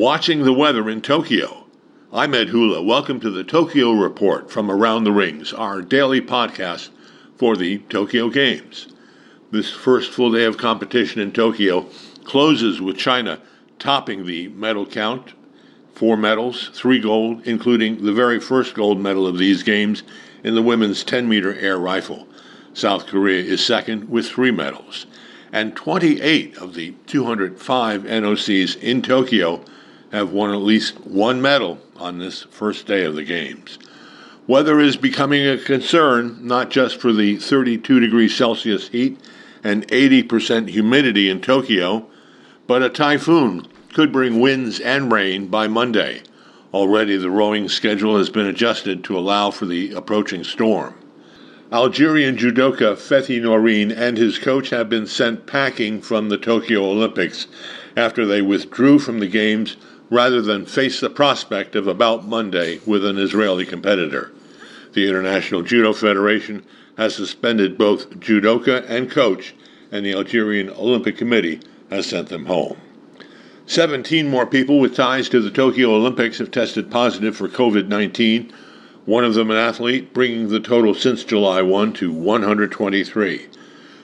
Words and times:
watching 0.00 0.44
the 0.44 0.52
weather 0.54 0.88
in 0.88 1.02
Tokyo. 1.02 1.66
I'm 2.10 2.32
Ed 2.32 2.48
Hula. 2.48 2.82
Welcome 2.82 3.20
to 3.20 3.28
the 3.28 3.44
Tokyo 3.44 3.92
Report 3.92 4.50
from 4.50 4.70
Around 4.70 5.04
the 5.04 5.12
Rings, 5.12 5.52
our 5.52 5.82
daily 5.82 6.22
podcast 6.22 6.88
for 7.36 7.54
the 7.54 7.80
Tokyo 7.80 8.30
Games. 8.30 8.88
This 9.50 9.70
first 9.70 10.10
full 10.10 10.32
day 10.32 10.46
of 10.46 10.56
competition 10.56 11.20
in 11.20 11.32
Tokyo 11.32 11.86
closes 12.24 12.80
with 12.80 12.96
China 12.96 13.42
topping 13.78 14.24
the 14.24 14.48
medal 14.48 14.86
count 14.86 15.34
four 15.92 16.16
medals, 16.16 16.70
three 16.72 16.98
gold, 16.98 17.46
including 17.46 18.02
the 18.02 18.14
very 18.14 18.40
first 18.40 18.72
gold 18.72 18.98
medal 18.98 19.26
of 19.26 19.36
these 19.36 19.62
games 19.62 20.02
in 20.42 20.54
the 20.54 20.62
women's 20.62 21.04
10 21.04 21.28
meter 21.28 21.54
air 21.56 21.76
rifle. 21.76 22.26
South 22.72 23.06
Korea 23.06 23.44
is 23.44 23.62
second 23.62 24.08
with 24.08 24.26
three 24.26 24.50
medals. 24.50 25.04
And 25.52 25.76
28 25.76 26.56
of 26.56 26.72
the 26.72 26.94
205 27.06 28.04
NOCs 28.04 28.80
in 28.80 29.02
Tokyo 29.02 29.62
have 30.12 30.32
won 30.32 30.50
at 30.50 30.56
least 30.56 31.00
one 31.00 31.40
medal 31.40 31.78
on 31.96 32.18
this 32.18 32.42
first 32.44 32.86
day 32.86 33.04
of 33.04 33.14
the 33.14 33.24
Games. 33.24 33.78
Weather 34.46 34.80
is 34.80 34.96
becoming 34.96 35.46
a 35.46 35.58
concern 35.58 36.38
not 36.40 36.70
just 36.70 37.00
for 37.00 37.12
the 37.12 37.36
32 37.36 38.00
degrees 38.00 38.36
Celsius 38.36 38.88
heat 38.88 39.18
and 39.62 39.86
80% 39.88 40.68
humidity 40.68 41.28
in 41.28 41.40
Tokyo, 41.40 42.06
but 42.66 42.82
a 42.82 42.88
typhoon 42.88 43.66
could 43.92 44.12
bring 44.12 44.40
winds 44.40 44.80
and 44.80 45.12
rain 45.12 45.46
by 45.46 45.68
Monday. 45.68 46.22
Already 46.72 47.16
the 47.16 47.30
rowing 47.30 47.68
schedule 47.68 48.16
has 48.16 48.30
been 48.30 48.46
adjusted 48.46 49.04
to 49.04 49.18
allow 49.18 49.50
for 49.50 49.66
the 49.66 49.92
approaching 49.92 50.44
storm. 50.44 50.94
Algerian 51.72 52.36
judoka 52.36 52.96
Fethi 52.96 53.40
Nourine 53.40 53.96
and 53.96 54.18
his 54.18 54.38
coach 54.38 54.70
have 54.70 54.88
been 54.88 55.06
sent 55.06 55.46
packing 55.46 56.00
from 56.00 56.28
the 56.28 56.38
Tokyo 56.38 56.84
Olympics 56.84 57.46
after 57.96 58.26
they 58.26 58.42
withdrew 58.42 58.98
from 58.98 59.20
the 59.20 59.28
Games 59.28 59.76
rather 60.10 60.42
than 60.42 60.66
face 60.66 61.00
the 61.00 61.08
prospect 61.08 61.76
of 61.76 61.86
about 61.86 62.26
Monday 62.26 62.80
with 62.84 63.04
an 63.04 63.16
Israeli 63.16 63.64
competitor. 63.64 64.32
The 64.92 65.08
International 65.08 65.62
Judo 65.62 65.92
Federation 65.92 66.64
has 66.98 67.14
suspended 67.14 67.78
both 67.78 68.10
judoka 68.18 68.84
and 68.88 69.10
coach, 69.10 69.54
and 69.92 70.04
the 70.04 70.12
Algerian 70.12 70.68
Olympic 70.70 71.16
Committee 71.16 71.60
has 71.88 72.06
sent 72.06 72.28
them 72.28 72.46
home. 72.46 72.76
17 73.66 74.28
more 74.28 74.46
people 74.46 74.80
with 74.80 74.96
ties 74.96 75.28
to 75.28 75.40
the 75.40 75.50
Tokyo 75.50 75.94
Olympics 75.94 76.38
have 76.38 76.50
tested 76.50 76.90
positive 76.90 77.36
for 77.36 77.48
COVID 77.48 77.86
19, 77.86 78.52
one 79.04 79.24
of 79.24 79.34
them 79.34 79.50
an 79.50 79.56
athlete, 79.56 80.12
bringing 80.12 80.48
the 80.48 80.60
total 80.60 80.92
since 80.92 81.22
July 81.22 81.62
1 81.62 81.92
to 81.94 82.12
123. 82.12 83.46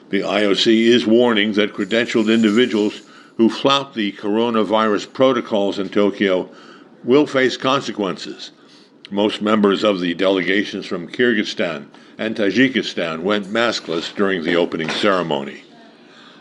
The 0.09 0.21
IOC 0.21 0.87
is 0.87 1.05
warning 1.05 1.55
that 1.55 1.75
credentialed 1.75 2.33
individuals 2.33 3.03
who 3.37 3.51
flout 3.51 3.95
the 3.95 4.13
coronavirus 4.13 5.13
protocols 5.13 5.79
in 5.79 5.89
Tokyo 5.89 6.49
will 7.05 7.27
face 7.27 7.57
consequences. 7.57 8.51
Most 9.11 9.41
members 9.41 9.85
of 9.85 10.01
the 10.01 10.15
delegations 10.15 10.87
from 10.87 11.09
Kyrgyzstan 11.09 11.87
and 12.19 12.35
Tajikistan 12.35 13.23
went 13.23 13.47
maskless 13.47 14.15
during 14.15 14.43
the 14.43 14.57
opening 14.57 14.91
ceremony. 14.91 15.63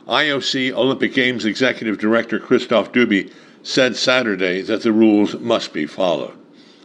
IOC 0.07 0.71
Olympic 0.71 1.13
Games 1.13 1.45
Executive 1.45 1.97
Director 1.97 2.39
Christophe 2.39 2.91
Dubi 2.91 3.31
said 3.61 3.95
Saturday 3.95 4.61
that 4.61 4.83
the 4.83 4.91
rules 4.91 5.35
must 5.39 5.73
be 5.73 5.85
followed. 5.85 6.37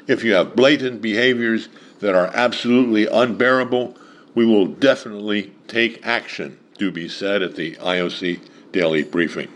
If 0.07 0.25
you 0.25 0.33
have 0.33 0.57
blatant 0.57 1.01
behaviors 1.01 1.69
that 2.01 2.15
are 2.15 2.31
absolutely 2.35 3.07
unbearable, 3.07 3.97
we 4.35 4.45
will 4.45 4.67
definitely 4.67 5.53
take 5.69 6.05
action, 6.05 6.59
Doubi 6.79 7.11
said 7.11 7.43
at 7.43 7.57
the 7.57 7.77
IOC 7.77 8.41
daily 8.73 9.03
briefing. 9.03 9.49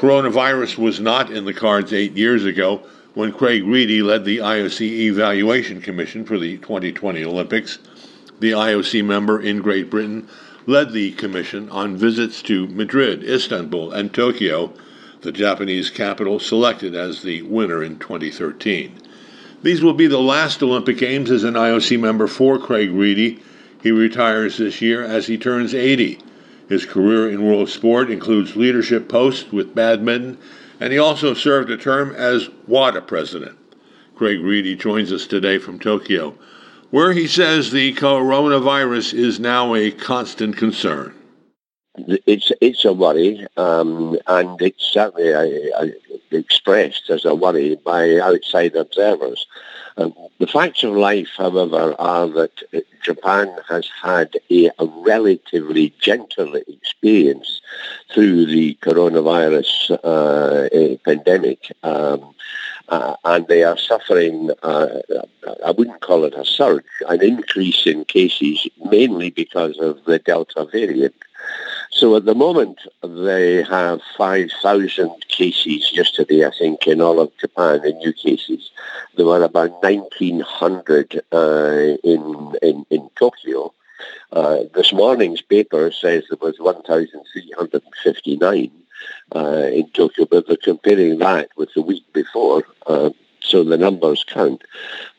Coronavirus 0.00 0.78
was 0.78 0.98
not 0.98 1.30
in 1.30 1.44
the 1.44 1.52
cards 1.52 1.92
eight 1.92 2.16
years 2.16 2.46
ago 2.46 2.80
when 3.12 3.32
Craig 3.32 3.64
Reedie 3.64 4.02
led 4.02 4.24
the 4.24 4.38
IOC 4.38 4.80
Evaluation 4.80 5.82
Commission 5.82 6.24
for 6.24 6.38
the 6.38 6.56
2020 6.56 7.22
Olympics. 7.22 7.78
The 8.38 8.52
IOC 8.52 9.04
member 9.04 9.38
in 9.38 9.60
Great 9.60 9.90
Britain 9.90 10.26
led 10.64 10.92
the 10.92 11.10
commission 11.12 11.68
on 11.68 11.98
visits 11.98 12.40
to 12.44 12.66
Madrid, 12.68 13.22
Istanbul, 13.24 13.92
and 13.92 14.10
Tokyo, 14.10 14.72
the 15.20 15.32
Japanese 15.32 15.90
capital 15.90 16.40
selected 16.40 16.94
as 16.94 17.20
the 17.20 17.42
winner 17.42 17.82
in 17.82 17.98
2013. 17.98 18.98
These 19.62 19.82
will 19.82 19.92
be 19.92 20.06
the 20.06 20.18
last 20.18 20.62
Olympic 20.62 20.96
Games 20.96 21.30
as 21.30 21.44
an 21.44 21.56
IOC 21.56 22.00
member 22.00 22.26
for 22.26 22.58
Craig 22.58 22.88
Reedie. 22.88 23.38
He 23.82 23.90
retires 23.90 24.56
this 24.56 24.80
year 24.80 25.04
as 25.04 25.26
he 25.26 25.36
turns 25.36 25.74
80. 25.74 26.20
His 26.70 26.86
career 26.86 27.28
in 27.28 27.44
world 27.44 27.68
sport 27.68 28.10
includes 28.10 28.56
leadership 28.56 29.10
posts 29.10 29.52
with 29.52 29.74
badminton, 29.74 30.38
and 30.80 30.90
he 30.90 30.98
also 30.98 31.34
served 31.34 31.70
a 31.70 31.76
term 31.76 32.14
as 32.14 32.48
WADA 32.66 33.02
president. 33.02 33.58
Craig 34.14 34.38
Reedie 34.38 34.78
joins 34.78 35.12
us 35.12 35.26
today 35.26 35.58
from 35.58 35.78
Tokyo 35.78 36.34
where 36.90 37.12
he 37.12 37.26
says 37.26 37.70
the 37.70 37.94
coronavirus 37.94 39.14
is 39.14 39.40
now 39.40 39.74
a 39.74 39.90
constant 39.90 40.56
concern. 40.56 41.14
It's 41.96 42.50
it's 42.60 42.84
a 42.84 42.92
worry, 42.92 43.46
um, 43.56 44.16
and 44.26 44.60
it's 44.62 44.84
certainly 44.84 45.28
a, 45.28 45.70
a 45.76 46.09
expressed 46.30 47.10
as 47.10 47.24
a 47.24 47.34
worry 47.34 47.76
by 47.84 48.18
outside 48.18 48.76
observers. 48.76 49.46
Um, 49.96 50.14
the 50.38 50.46
facts 50.46 50.82
of 50.82 50.94
life, 50.94 51.30
however, 51.36 51.94
are 51.98 52.28
that 52.28 52.84
Japan 53.02 53.54
has 53.68 53.88
had 54.02 54.38
a, 54.50 54.70
a 54.78 54.86
relatively 54.86 55.92
gentle 56.00 56.54
experience 56.54 57.60
through 58.12 58.46
the 58.46 58.78
coronavirus 58.82 59.98
uh, 60.04 60.96
pandemic. 61.04 61.72
Um, 61.82 62.34
uh, 62.90 63.14
and 63.24 63.46
they 63.46 63.62
are 63.62 63.78
suffering, 63.78 64.50
uh, 64.64 64.98
I 65.64 65.70
wouldn't 65.70 66.00
call 66.00 66.24
it 66.24 66.34
a 66.34 66.44
surge, 66.44 66.84
an 67.08 67.22
increase 67.22 67.86
in 67.86 68.04
cases, 68.04 68.66
mainly 68.84 69.30
because 69.30 69.78
of 69.78 70.04
the 70.06 70.18
Delta 70.18 70.64
variant. 70.64 71.14
So 71.90 72.16
at 72.16 72.24
the 72.24 72.36
moment, 72.36 72.78
they 73.02 73.62
have 73.64 74.00
5,000 74.16 75.28
cases 75.28 75.92
yesterday, 75.92 76.46
I 76.46 76.52
think, 76.56 76.86
in 76.86 77.00
all 77.00 77.18
of 77.20 77.36
Japan, 77.38 77.84
in 77.84 77.98
new 77.98 78.12
cases. 78.12 78.70
There 79.16 79.26
were 79.26 79.42
about 79.42 79.82
1,900 79.82 81.20
uh, 81.32 81.96
in, 82.04 82.54
in, 82.62 82.86
in 82.90 83.10
Tokyo. 83.16 83.72
Uh, 84.32 84.60
this 84.72 84.92
morning's 84.92 85.42
paper 85.42 85.90
says 85.90 86.22
there 86.30 86.38
was 86.40 86.60
1,359 86.60 88.70
uh, 89.34 89.68
in 89.72 89.90
Tokyo, 89.90 90.26
but 90.30 90.46
they're 90.46 90.56
comparing 90.56 91.18
that 91.18 91.50
with 91.56 91.74
the 91.74 91.82
week 91.82 92.04
before, 92.12 92.62
uh, 92.86 93.10
so 93.42 93.64
the 93.64 93.78
numbers 93.78 94.24
count. 94.24 94.62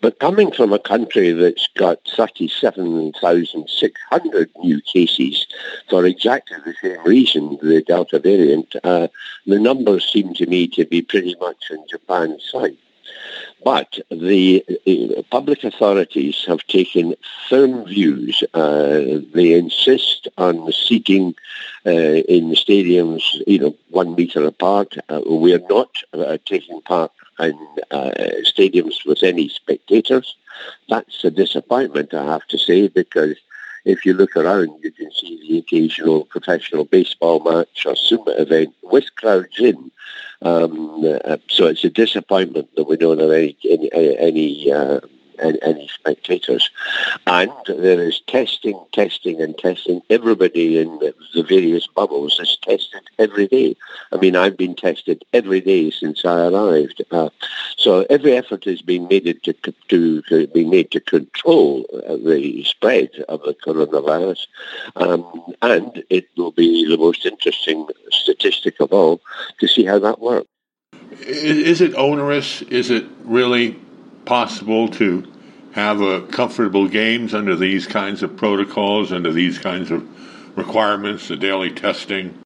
But 0.01 0.19
coming 0.19 0.51
from 0.51 0.73
a 0.73 0.79
country 0.79 1.31
that's 1.31 1.67
got 1.77 1.99
37,600 2.15 4.49
new 4.63 4.81
cases 4.81 5.47
for 5.89 6.05
exactly 6.05 6.57
the 6.65 6.73
same 6.81 7.03
reason, 7.03 7.57
the 7.61 7.81
Delta 7.81 8.19
variant, 8.19 8.75
uh, 8.83 9.07
the 9.45 9.59
numbers 9.59 10.11
seem 10.11 10.33
to 10.35 10.45
me 10.47 10.67
to 10.69 10.85
be 10.85 11.01
pretty 11.01 11.35
much 11.39 11.71
on 11.71 11.85
Japan's 11.89 12.49
side. 12.49 12.77
But 13.63 13.99
the 14.09 14.65
uh, 14.88 15.21
public 15.29 15.63
authorities 15.63 16.43
have 16.47 16.65
taken 16.65 17.15
firm 17.47 17.85
views. 17.85 18.43
Uh, 18.53 19.19
they 19.33 19.53
insist 19.53 20.27
on 20.38 20.71
seating 20.71 21.35
uh, 21.85 21.89
in 21.89 22.49
the 22.49 22.55
stadiums, 22.55 23.21
you 23.45 23.59
know, 23.59 23.75
one 23.89 24.15
metre 24.15 24.45
apart. 24.45 24.95
Uh, 25.09 25.21
we're 25.25 25.61
not 25.69 25.89
uh, 26.13 26.38
taking 26.45 26.81
part 26.81 27.11
in 27.41 27.68
uh, 27.91 28.12
stadiums 28.44 29.06
with 29.06 29.24
any 29.24 29.50
spectators. 29.50 30.35
That's 30.90 31.24
a 31.24 31.31
disappointment, 31.31 32.13
I 32.13 32.25
have 32.25 32.46
to 32.47 32.57
say, 32.57 32.88
because 32.88 33.38
if 33.86 34.06
you 34.06 34.13
look 34.13 34.36
around, 34.36 34.69
you 34.83 34.92
can 34.92 35.12
see 35.12 35.39
the 35.48 35.57
occasional 35.60 36.25
professional 36.25 36.86
baseball 36.86 37.39
match 37.39 37.86
or 37.86 37.94
sumo 37.94 38.39
event 38.39 38.75
with 38.83 39.15
crowds 39.15 39.60
in. 39.60 39.92
Um, 40.44 41.04
uh, 41.25 41.38
so 41.50 41.68
it's 41.68 41.83
a 41.83 41.89
disappointment 41.89 42.69
that 42.75 42.86
we 42.86 42.98
don't 42.98 43.19
have 43.19 43.31
any 43.31 43.57
any, 43.63 44.18
any 44.18 44.71
uh, 44.71 45.00
any 45.41 45.88
spectators. 45.88 46.69
And 47.27 47.51
there 47.67 48.01
is 48.01 48.21
testing, 48.27 48.79
testing, 48.91 49.41
and 49.41 49.57
testing. 49.57 50.01
Everybody 50.09 50.79
in 50.79 50.99
the 50.99 51.43
various 51.43 51.88
bubbles 51.88 52.39
is 52.39 52.57
tested 52.61 53.01
every 53.19 53.47
day. 53.47 53.75
I 54.11 54.17
mean, 54.17 54.35
I've 54.35 54.57
been 54.57 54.75
tested 54.75 55.23
every 55.33 55.61
day 55.61 55.91
since 55.91 56.25
I 56.25 56.47
arrived. 56.47 57.01
Uh, 57.11 57.29
so 57.77 58.05
every 58.09 58.33
effort 58.33 58.67
is 58.67 58.81
being 58.81 59.07
made 59.07 59.25
to, 59.43 59.53
to, 59.53 60.21
to 60.21 60.47
be 60.47 60.65
made 60.65 60.91
to 60.91 60.99
control 60.99 61.85
uh, 61.93 62.15
the 62.17 62.63
spread 62.63 63.09
of 63.29 63.41
the 63.43 63.53
coronavirus. 63.53 64.47
Um, 64.95 65.53
and 65.61 66.03
it 66.09 66.27
will 66.38 66.51
be 66.51 66.88
the 66.88 66.97
most 66.97 67.25
interesting 67.25 67.88
statistic 68.09 68.79
of 68.79 68.93
all 68.93 69.21
to 69.59 69.67
see 69.67 69.85
how 69.85 69.99
that 69.99 70.19
works. 70.19 70.47
Is 71.21 71.81
it 71.81 71.93
onerous? 71.95 72.61
Is 72.63 72.89
it 72.89 73.05
really 73.23 73.79
possible 74.25 74.88
to 74.89 75.31
have 75.73 76.01
a 76.01 76.21
comfortable 76.27 76.88
games 76.88 77.33
under 77.33 77.56
these 77.56 77.88
kinds 77.88 78.23
of 78.23 78.35
protocols, 78.35 79.12
under 79.12 79.31
these 79.31 79.57
kinds 79.57 79.91
of 79.91 80.57
requirements, 80.57 81.27
the 81.27 81.38
daily 81.38 81.71
testing? 81.71 82.38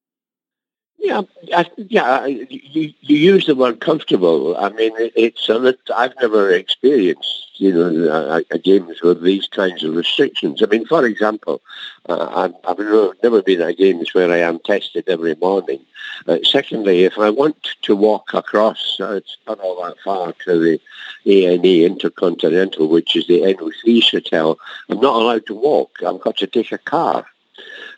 Yeah, 1.06 1.22
I, 1.54 1.70
yeah. 1.78 2.26
You, 2.26 2.92
you 3.00 3.16
use 3.16 3.46
the 3.46 3.54
word 3.54 3.80
comfortable. 3.80 4.58
I 4.58 4.70
mean, 4.70 4.92
it, 4.98 5.14
it's 5.16 5.48
a 5.50 5.60
lit, 5.60 5.80
I've 5.96 6.16
never 6.20 6.50
experienced, 6.50 7.60
you 7.62 7.72
know, 7.72 8.12
a, 8.12 8.44
a 8.50 8.58
games 8.58 9.04
with 9.04 9.22
these 9.22 9.48
kinds 9.48 9.84
of 9.84 9.94
restrictions. 9.94 10.64
I 10.64 10.66
mean, 10.66 10.88
for 10.88 11.06
example, 11.06 11.62
uh, 12.10 12.28
I've, 12.36 12.56
I've, 12.68 12.80
never 13.22 13.44
been 13.44 13.62
at 13.62 13.78
games 13.78 14.16
where 14.16 14.32
I 14.32 14.38
am 14.38 14.58
tested 14.58 15.08
every 15.08 15.36
morning. 15.36 15.82
Uh, 16.28 16.40
secondly, 16.42 17.04
if 17.04 17.20
I 17.20 17.30
want 17.30 17.76
to 17.84 17.96
walk 17.96 18.34
across, 18.34 18.98
uh, 19.00 19.12
it's 19.12 19.38
not 19.46 19.60
all 19.60 19.84
that 19.84 20.00
far 20.04 20.34
to 20.46 20.60
the 20.60 20.82
ANA 21.28 21.86
Intercontinental, 21.86 22.88
which 22.88 23.16
is 23.16 23.28
the 23.28 23.42
NOC's 23.42 24.10
hotel, 24.10 24.58
I'm 24.90 25.00
not 25.02 25.22
allowed 25.22 25.46
to 25.46 25.54
walk. 25.54 26.00
I've 26.04 26.22
got 26.22 26.38
to 26.38 26.48
take 26.48 26.72
a 26.72 26.80
car. 26.80 27.28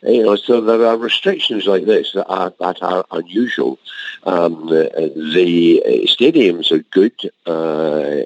You 0.02 0.22
know, 0.22 0.36
so 0.36 0.60
there 0.60 0.86
are 0.86 0.96
restrictions 0.96 1.66
like 1.66 1.84
this 1.84 2.12
that 2.12 2.26
are, 2.26 2.52
that 2.60 2.82
are 2.82 3.04
unusual. 3.10 3.78
Um, 4.24 4.66
the, 4.66 5.12
the, 5.34 5.82
stadiums 6.06 6.70
are 6.70 6.84
good. 6.90 7.14
Uh, 7.46 8.24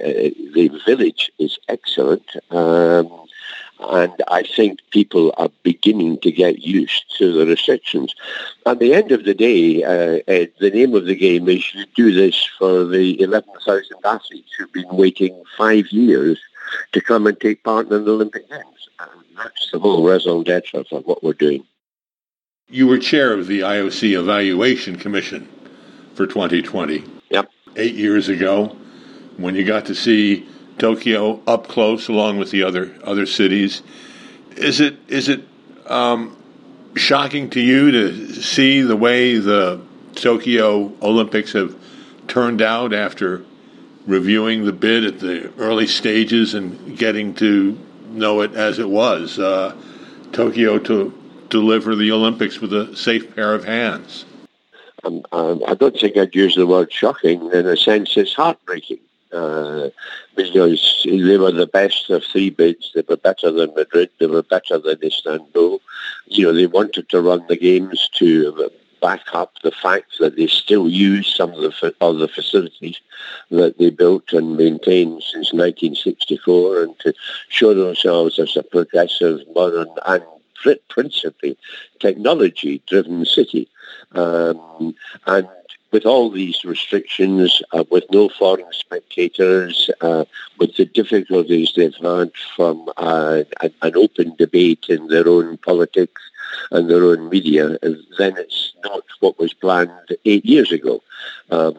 the 0.54 0.82
village 0.84 1.30
is 1.38 1.58
excellent. 1.68 2.30
Um, 2.50 3.10
and 3.80 4.12
I 4.28 4.42
think 4.42 4.80
people 4.90 5.34
are 5.38 5.50
beginning 5.62 6.18
to 6.20 6.30
get 6.30 6.60
used 6.60 7.04
to 7.18 7.32
the 7.32 7.46
restrictions. 7.46 8.14
At 8.66 8.78
the 8.78 8.94
end 8.94 9.10
of 9.10 9.24
the 9.24 9.34
day, 9.34 9.82
uh, 9.82 10.20
Ed, 10.28 10.52
the 10.60 10.70
name 10.70 10.94
of 10.94 11.06
the 11.06 11.16
game 11.16 11.48
is 11.48 11.74
you 11.74 11.86
do 11.96 12.12
this 12.12 12.48
for 12.58 12.84
the 12.84 13.20
11,000 13.20 13.96
athletes 14.04 14.50
who've 14.56 14.72
been 14.72 14.96
waiting 14.96 15.42
five 15.56 15.90
years 15.90 16.38
to 16.92 17.00
come 17.00 17.26
and 17.26 17.38
take 17.40 17.62
part 17.62 17.90
in 17.90 18.04
the 18.04 18.10
Olympic 18.10 18.48
Games. 18.48 18.88
And 19.00 19.10
that's 19.36 19.70
the 19.70 19.78
whole 19.78 20.04
raison 20.04 20.42
d'etre 20.42 20.84
for 20.84 21.00
what 21.00 21.22
we're 21.22 21.32
doing. 21.32 21.64
You 22.68 22.86
were 22.86 22.98
chair 22.98 23.34
of 23.34 23.46
the 23.46 23.60
IOC 23.60 24.18
Evaluation 24.18 24.96
Commission 24.96 25.48
for 26.14 26.26
2020. 26.26 27.04
Yep. 27.30 27.50
Eight 27.76 27.94
years 27.94 28.28
ago, 28.28 28.76
when 29.36 29.54
you 29.54 29.64
got 29.64 29.86
to 29.86 29.94
see 29.94 30.48
Tokyo 30.78 31.42
up 31.46 31.68
close, 31.68 32.08
along 32.08 32.38
with 32.38 32.50
the 32.50 32.62
other 32.62 32.92
other 33.04 33.26
cities, 33.26 33.82
is 34.56 34.80
it 34.80 34.96
is 35.08 35.28
it 35.28 35.42
um, 35.86 36.36
shocking 36.96 37.50
to 37.50 37.60
you 37.60 37.90
to 37.90 38.34
see 38.34 38.80
the 38.82 38.96
way 38.96 39.38
the 39.38 39.80
Tokyo 40.14 40.92
Olympics 41.02 41.52
have 41.52 41.76
turned 42.28 42.62
out 42.62 42.92
after 42.92 43.44
reviewing 44.06 44.64
the 44.64 44.72
bid 44.72 45.04
at 45.04 45.20
the 45.20 45.52
early 45.58 45.86
stages 45.86 46.54
and 46.54 46.98
getting 46.98 47.34
to 47.34 47.78
know 48.10 48.40
it 48.40 48.54
as 48.54 48.78
it 48.78 48.88
was? 48.88 49.38
Uh, 49.38 49.76
Tokyo 50.32 50.78
to 50.78 51.12
deliver 51.48 51.94
the 51.94 52.10
Olympics 52.10 52.60
with 52.60 52.72
a 52.72 52.96
safe 52.96 53.34
pair 53.34 53.54
of 53.54 53.64
hands? 53.64 54.24
Um, 55.04 55.22
um, 55.32 55.62
I 55.66 55.74
don't 55.74 55.98
think 55.98 56.16
I'd 56.16 56.34
use 56.34 56.54
the 56.54 56.66
word 56.66 56.92
shocking. 56.92 57.50
In 57.52 57.66
a 57.66 57.76
sense, 57.76 58.16
it's 58.16 58.34
heartbreaking. 58.34 59.00
Uh, 59.32 59.88
because 60.36 61.06
they 61.06 61.38
were 61.38 61.52
the 61.52 61.66
best 61.66 62.10
of 62.10 62.22
three 62.24 62.50
bids. 62.50 62.90
They 62.94 63.02
were 63.08 63.16
better 63.16 63.50
than 63.50 63.74
Madrid. 63.74 64.10
They 64.18 64.26
were 64.26 64.42
better 64.42 64.78
than 64.78 64.98
Istanbul. 65.02 65.80
You 66.26 66.46
know, 66.46 66.52
they 66.52 66.66
wanted 66.66 67.08
to 67.08 67.20
run 67.22 67.44
the 67.48 67.56
games 67.56 68.10
to 68.16 68.70
back 69.02 69.34
up 69.34 69.52
the 69.62 69.72
fact 69.72 70.18
that 70.20 70.36
they 70.36 70.46
still 70.46 70.88
use 70.88 71.26
some 71.34 71.52
of 71.52 71.60
the 71.60 71.94
of 72.00 72.18
the 72.18 72.28
facilities 72.28 73.00
that 73.50 73.76
they 73.78 73.90
built 73.90 74.32
and 74.32 74.56
maintained 74.56 75.22
since 75.22 75.52
1964, 75.52 76.82
and 76.84 76.98
to 77.00 77.12
show 77.48 77.74
themselves 77.74 78.38
as 78.38 78.56
a 78.56 78.62
progressive, 78.62 79.40
modern, 79.54 79.88
and 80.06 80.22
principally 80.88 81.56
technology-driven 82.00 83.24
city. 83.24 83.68
Um, 84.12 84.94
and 85.26 85.48
with 85.92 86.06
all 86.06 86.30
these 86.30 86.64
restrictions, 86.64 87.62
uh, 87.72 87.84
with 87.90 88.04
no 88.10 88.28
foreign 88.30 88.72
spectators, 88.72 89.90
uh, 90.00 90.24
with 90.58 90.74
the 90.76 90.86
difficulties 90.86 91.72
they've 91.76 91.94
had 91.96 92.32
from 92.56 92.90
uh, 92.96 93.42
an 93.60 93.96
open 93.96 94.34
debate 94.38 94.86
in 94.88 95.06
their 95.08 95.28
own 95.28 95.58
politics 95.58 96.22
and 96.70 96.88
their 96.88 97.04
own 97.04 97.28
media, 97.28 97.78
then 98.18 98.36
it's 98.38 98.72
not 98.82 99.04
what 99.20 99.38
was 99.38 99.52
planned 99.52 100.16
eight 100.24 100.44
years 100.44 100.72
ago. 100.72 101.02
Um, 101.50 101.76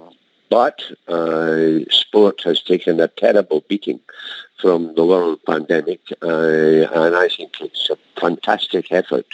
but 0.54 0.84
uh, 1.08 1.80
sport 1.90 2.42
has 2.44 2.62
taken 2.62 3.00
a 3.00 3.08
terrible 3.08 3.64
beating 3.68 4.00
from 4.62 4.94
the 4.94 5.04
world 5.04 5.40
pandemic, 5.48 6.02
uh, 6.22 6.84
and 7.00 7.16
I 7.16 7.28
think 7.28 7.60
it's 7.60 7.90
a 7.90 7.98
fantastic 8.22 8.92
effort 8.92 9.26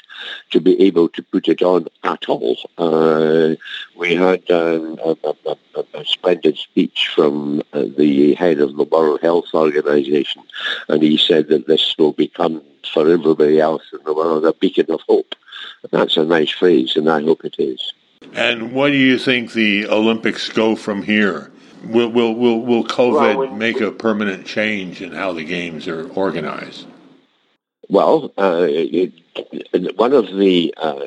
to 0.52 0.62
be 0.62 0.82
able 0.82 1.10
to 1.10 1.22
put 1.22 1.50
it 1.50 1.62
on 1.62 1.90
at 2.06 2.30
all. 2.30 2.56
Uh, 2.78 3.56
we 3.98 4.16
had 4.16 4.50
um, 4.50 4.98
a, 5.04 5.18
a, 5.26 5.58
a, 5.76 5.84
a, 5.94 6.06
splendid 6.06 6.58
speech 6.58 7.10
from 7.14 7.64
uh, 7.74 7.84
the 7.98 8.34
head 8.36 8.62
of 8.62 8.78
the 8.78 8.86
World 8.86 9.20
Health 9.22 9.54
Organization, 9.54 10.42
and 10.88 11.04
he 11.04 11.18
said 11.18 11.50
that 11.50 11.68
this 11.68 11.96
will 11.98 12.14
become 12.14 12.62
for 12.94 13.12
everybody 13.12 13.60
else 13.60 13.84
in 13.92 14.00
the 14.06 14.14
world 14.14 14.46
a 14.46 14.54
beacon 14.54 14.90
of 14.90 15.02
hope. 15.02 15.36
That's 15.92 16.16
a 16.16 16.24
nice 16.24 16.52
phrase, 16.52 16.96
and 16.96 17.10
I 17.10 17.22
hope 17.22 17.44
it 17.44 17.58
is. 17.60 17.94
And 18.40 18.72
what 18.72 18.92
do 18.92 18.98
you 18.98 19.20
think 19.20 19.52
the 19.52 19.88
Olympics 19.88 20.48
go 20.48 20.76
from 20.76 21.04
here? 21.04 21.52
Will 21.84 22.10
will 22.10 22.34
will, 22.34 22.62
will 22.62 22.86
COVID 22.86 23.38
well, 23.38 23.56
make 23.56 23.82
a 23.82 23.92
permanent 23.92 24.46
change 24.46 25.02
in 25.02 25.12
how 25.12 25.34
the 25.34 25.44
games 25.44 25.88
are 25.90 26.10
organized? 26.14 26.88
Well, 27.90 28.32
uh, 28.38 28.68
it, 28.70 29.12
one 29.98 30.14
of 30.14 30.28
the 30.28 30.74
uh, 30.78 31.06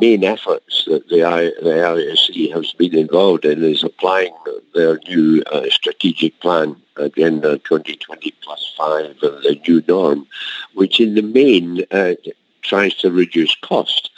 main 0.00 0.24
efforts 0.24 0.84
that 0.86 1.08
the, 1.08 1.20
the 1.62 1.70
IOC 1.70 2.52
has 2.52 2.72
been 2.72 2.96
involved 2.96 3.44
in 3.44 3.62
is 3.62 3.84
applying 3.84 4.34
their 4.74 4.98
new 5.08 5.42
uh, 5.52 5.66
strategic 5.70 6.38
plan, 6.40 6.76
Agenda 6.96 7.58
2020 7.58 8.34
plus 8.42 8.74
5, 8.76 9.04
and 9.04 9.20
the 9.20 9.60
new 9.66 9.82
norm, 9.86 10.26
which 10.74 11.00
in 11.00 11.14
the 11.14 11.22
main 11.22 11.84
uh, 11.90 12.14
tries 12.62 12.94
to 12.96 13.10
reduce 13.10 13.54
cost. 13.62 14.09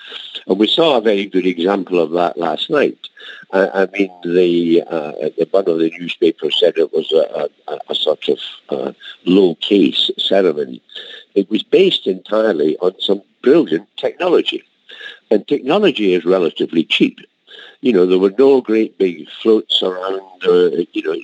And 0.46 0.58
we 0.58 0.66
saw 0.66 0.96
a 0.96 1.00
very 1.00 1.26
good 1.26 1.46
example 1.46 2.00
of 2.00 2.10
that 2.12 2.37
last 2.38 2.70
night. 2.70 2.99
Uh, 3.52 3.69
I 3.75 3.87
mean, 3.96 4.10
the, 4.25 4.82
uh, 4.82 5.12
the, 5.37 5.46
one 5.50 5.69
of 5.69 5.78
the 5.78 5.90
newspapers 5.99 6.58
said 6.58 6.75
it 6.76 6.93
was 6.93 7.12
a, 7.12 7.49
a, 7.69 7.78
a 7.88 7.94
sort 7.94 8.28
of 8.28 8.38
uh, 8.70 8.93
low-case 9.25 10.10
ceremony. 10.19 10.82
It 11.34 11.50
was 11.50 11.62
based 11.62 12.06
entirely 12.06 12.76
on 12.78 12.99
some 13.00 13.22
brilliant 13.43 13.88
technology. 13.96 14.65
And 15.31 15.46
technology 15.46 16.15
is 16.15 16.24
relatively 16.24 16.84
cheap. 16.84 17.19
You 17.81 17.93
know, 17.93 18.06
there 18.06 18.19
were 18.19 18.34
no 18.38 18.60
great 18.60 18.98
big 18.98 19.29
floats 19.43 19.82
around. 19.82 20.20
Uh, 20.46 20.84
you 20.93 21.03
know, 21.03 21.17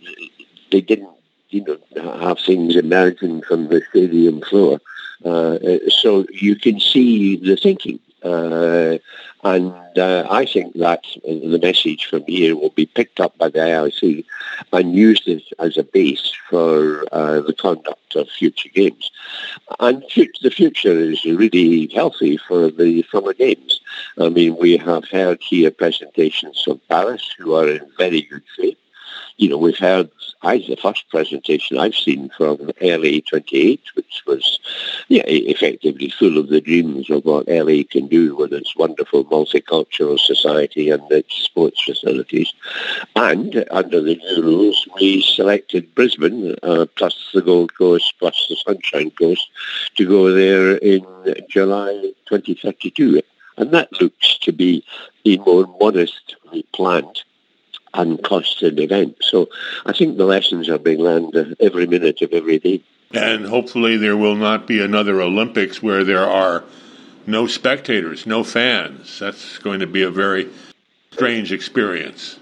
they 0.70 0.80
didn't, 0.80 1.10
you 1.50 1.64
know, 1.64 2.18
have 2.18 2.38
things 2.38 2.76
emerging 2.76 3.42
from 3.42 3.68
the 3.68 3.82
stadium 3.90 4.42
floor. 4.42 4.80
Uh, 5.24 5.58
so 5.88 6.26
you 6.32 6.56
can 6.56 6.78
see 6.78 7.36
the 7.36 7.56
thinking. 7.56 7.98
Uh, 8.22 8.98
and 9.44 9.98
uh, 9.98 10.26
I 10.28 10.44
think 10.44 10.74
that 10.74 11.04
the 11.24 11.58
message 11.62 12.06
from 12.06 12.24
here 12.26 12.56
will 12.56 12.70
be 12.70 12.86
picked 12.86 13.20
up 13.20 13.38
by 13.38 13.48
the 13.48 13.60
IOC 13.60 14.24
and 14.72 14.94
used 14.94 15.28
as, 15.28 15.42
as 15.58 15.76
a 15.76 15.84
base 15.84 16.32
for 16.50 17.04
uh, 17.12 17.40
the 17.40 17.52
conduct 17.52 18.16
of 18.16 18.28
future 18.28 18.68
games. 18.70 19.10
And 19.78 20.02
the 20.42 20.50
future 20.50 20.98
is 20.98 21.24
really 21.24 21.86
healthy 21.88 22.36
for 22.36 22.70
the 22.70 23.04
summer 23.12 23.34
games. 23.34 23.80
I 24.18 24.28
mean, 24.28 24.56
we 24.56 24.76
have 24.78 25.08
heard 25.08 25.40
here 25.40 25.70
presentations 25.70 26.60
from 26.64 26.80
Paris 26.88 27.30
who 27.38 27.54
are 27.54 27.68
in 27.68 27.90
very 27.96 28.22
good 28.22 28.42
shape 28.56 28.78
you 29.38 29.48
know, 29.48 29.56
we've 29.56 29.78
had 29.78 30.10
I, 30.42 30.58
the 30.58 30.76
first 30.76 31.08
presentation 31.08 31.78
I've 31.78 31.94
seen 31.94 32.28
from 32.36 32.70
LA 32.80 33.20
28, 33.28 33.80
which 33.94 34.22
was, 34.26 34.58
yeah, 35.08 35.22
effectively 35.26 36.10
full 36.10 36.38
of 36.38 36.48
the 36.48 36.60
dreams 36.60 37.08
of 37.08 37.24
what 37.24 37.48
LA 37.48 37.82
can 37.88 38.08
do 38.08 38.36
with 38.36 38.52
its 38.52 38.76
wonderful 38.76 39.24
multicultural 39.24 40.18
society 40.18 40.90
and 40.90 41.02
its 41.10 41.34
sports 41.34 41.82
facilities. 41.82 42.52
And 43.14 43.64
under 43.70 44.00
the 44.00 44.16
new 44.16 44.42
rules, 44.42 44.86
we 44.96 45.22
selected 45.22 45.94
Brisbane, 45.94 46.56
uh, 46.62 46.86
plus 46.96 47.30
the 47.32 47.42
Gold 47.42 47.74
Coast, 47.76 48.14
plus 48.18 48.46
the 48.48 48.56
Sunshine 48.56 49.12
Coast, 49.12 49.48
to 49.96 50.06
go 50.06 50.32
there 50.32 50.76
in 50.76 51.04
July 51.48 52.12
2032. 52.26 53.22
And 53.56 53.72
that 53.72 54.00
looks 54.00 54.38
to 54.38 54.52
be 54.52 54.84
a 55.24 55.36
more 55.38 55.66
modestly 55.80 56.64
planned 56.72 57.22
uncosted 57.94 58.78
event. 58.80 59.16
So 59.20 59.48
I 59.86 59.92
think 59.92 60.16
the 60.16 60.24
lessons 60.24 60.68
are 60.68 60.78
being 60.78 61.00
learned 61.00 61.56
every 61.60 61.86
minute 61.86 62.22
of 62.22 62.32
every 62.32 62.58
day. 62.58 62.82
And 63.12 63.46
hopefully 63.46 63.96
there 63.96 64.16
will 64.16 64.36
not 64.36 64.66
be 64.66 64.82
another 64.82 65.20
Olympics 65.20 65.82
where 65.82 66.04
there 66.04 66.26
are 66.26 66.64
no 67.26 67.46
spectators, 67.46 68.26
no 68.26 68.44
fans. 68.44 69.18
That's 69.18 69.58
going 69.58 69.80
to 69.80 69.86
be 69.86 70.02
a 70.02 70.10
very 70.10 70.48
strange 71.12 71.52
experience. 71.52 72.38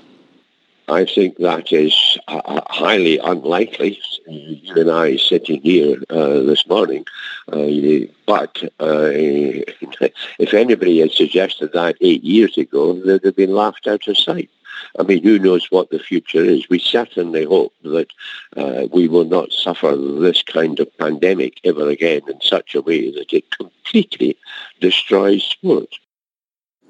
I 0.88 1.04
think 1.04 1.38
that 1.38 1.72
is 1.72 2.18
uh, 2.28 2.60
highly 2.68 3.18
unlikely. 3.18 3.98
You 4.28 4.74
and 4.76 4.90
I 4.90 5.16
sitting 5.16 5.60
here 5.60 6.00
uh, 6.10 6.40
this 6.40 6.66
morning, 6.68 7.04
uh, 7.52 8.06
but 8.24 8.62
uh, 8.78 9.10
if 10.38 10.54
anybody 10.54 11.00
had 11.00 11.10
suggested 11.12 11.72
that 11.72 11.96
eight 12.00 12.22
years 12.22 12.56
ago, 12.56 12.92
they'd 12.92 13.24
have 13.24 13.34
been 13.36 13.54
laughed 13.54 13.88
out 13.88 14.06
of 14.06 14.16
sight. 14.16 14.50
I 14.98 15.02
mean, 15.02 15.22
who 15.22 15.38
knows 15.38 15.70
what 15.70 15.90
the 15.90 15.98
future 15.98 16.44
is? 16.44 16.68
We 16.68 16.78
certainly 16.78 17.44
hope 17.44 17.72
that 17.82 18.10
uh, 18.56 18.86
we 18.92 19.08
will 19.08 19.24
not 19.24 19.52
suffer 19.52 19.96
this 19.96 20.42
kind 20.42 20.78
of 20.80 20.96
pandemic 20.98 21.60
ever 21.64 21.88
again 21.88 22.22
in 22.28 22.40
such 22.40 22.74
a 22.74 22.82
way 22.82 23.10
that 23.10 23.32
it 23.32 23.50
completely 23.50 24.36
destroys 24.80 25.44
sport. 25.44 25.88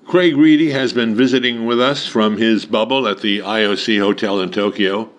Craig 0.06 0.34
Reedie 0.34 0.70
has 0.70 0.92
been 0.92 1.16
visiting 1.16 1.66
with 1.66 1.80
us 1.80 2.06
from 2.06 2.36
his 2.36 2.64
bubble 2.64 3.08
at 3.08 3.22
the 3.22 3.40
IOC 3.40 3.98
Hotel 3.98 4.40
in 4.40 4.52
Tokyo. 4.52 5.10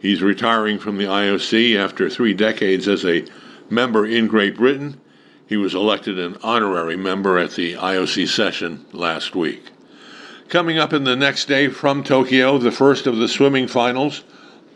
He's 0.00 0.22
retiring 0.22 0.78
from 0.78 0.96
the 0.96 1.06
IOC 1.06 1.76
after 1.76 2.08
three 2.08 2.34
decades 2.34 2.86
as 2.86 3.04
a 3.04 3.24
member 3.68 4.06
in 4.06 4.28
Great 4.28 4.56
Britain. 4.56 5.00
He 5.46 5.56
was 5.56 5.74
elected 5.74 6.20
an 6.20 6.36
honorary 6.42 6.96
member 6.96 7.36
at 7.36 7.52
the 7.52 7.74
IOC 7.74 8.28
session 8.28 8.86
last 8.92 9.34
week. 9.34 9.72
Coming 10.48 10.78
up 10.78 10.94
in 10.94 11.04
the 11.04 11.14
next 11.14 11.46
day 11.46 11.68
from 11.68 12.02
Tokyo, 12.02 12.56
the 12.56 12.72
first 12.72 13.06
of 13.06 13.18
the 13.18 13.28
swimming 13.28 13.68
finals, 13.68 14.24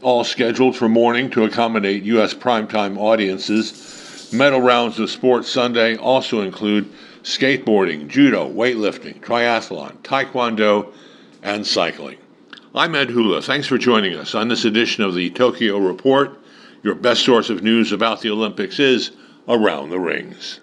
all 0.02 0.22
scheduled 0.22 0.76
for 0.76 0.86
morning 0.86 1.30
to 1.30 1.44
accommodate 1.44 2.02
U.S. 2.02 2.34
primetime 2.34 2.98
audiences. 2.98 4.30
Medal 4.34 4.60
rounds 4.60 4.98
of 4.98 5.08
Sports 5.08 5.48
Sunday 5.48 5.96
also 5.96 6.42
include 6.42 6.92
skateboarding, 7.22 8.06
judo, 8.06 8.52
weightlifting, 8.52 9.18
triathlon, 9.20 9.96
taekwondo, 10.02 10.92
and 11.42 11.66
cycling. 11.66 12.18
I'm 12.74 12.94
Ed 12.94 13.08
Hula. 13.08 13.40
Thanks 13.40 13.66
for 13.66 13.78
joining 13.78 14.14
us 14.14 14.34
on 14.34 14.48
this 14.48 14.66
edition 14.66 15.04
of 15.04 15.14
the 15.14 15.30
Tokyo 15.30 15.78
Report. 15.78 16.38
Your 16.82 16.96
best 16.96 17.24
source 17.24 17.48
of 17.48 17.62
news 17.62 17.92
about 17.92 18.20
the 18.20 18.28
Olympics 18.28 18.78
is 18.78 19.12
Around 19.48 19.88
the 19.88 19.98
Rings. 19.98 20.60